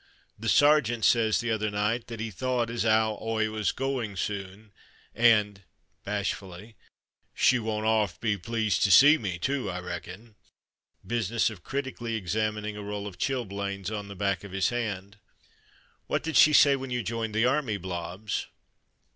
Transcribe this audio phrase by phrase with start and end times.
[0.39, 3.21] The ser geant says the other night, that 'e thought Blobbs's Love Affair 57 as
[3.21, 4.71] 'ow Oi was a goin' soon,
[5.13, 5.61] and
[6.03, 6.75] (bashfully)
[7.35, 10.33] she won't 'arf be pleased to see me, too, I reckon
[11.05, 15.17] (business, of critically examining a row of chilblains on the back of his hand).
[15.61, 18.47] /; What did she say when you joined the army, Blobbs?